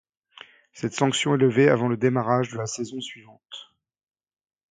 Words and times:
Cette 0.73 0.95
sanction 0.95 1.35
est 1.35 1.37
levée 1.37 1.69
avant 1.69 1.87
le 1.87 1.95
démarrage 1.95 2.49
de 2.49 2.57
la 2.57 2.65
saison 2.65 2.99
suivante. 2.99 3.75